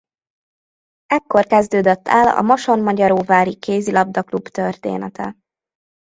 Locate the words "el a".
2.07-2.41